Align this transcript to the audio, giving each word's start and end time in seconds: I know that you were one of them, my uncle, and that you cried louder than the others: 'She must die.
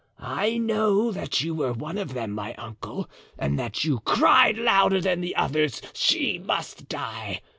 I 0.19 0.57
know 0.57 1.11
that 1.11 1.41
you 1.41 1.53
were 1.53 1.73
one 1.73 1.99
of 1.99 2.15
them, 2.15 2.31
my 2.31 2.55
uncle, 2.55 3.07
and 3.37 3.59
that 3.59 3.83
you 3.83 3.99
cried 3.99 4.57
louder 4.57 4.99
than 4.99 5.21
the 5.21 5.35
others: 5.35 5.79
'She 5.93 6.39
must 6.39 6.89
die. 6.89 7.41